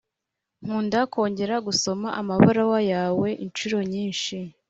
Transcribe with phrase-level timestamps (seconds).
[0.63, 4.35] nkunda kongera gusoma amabaruwa yawe inshuro nyinshi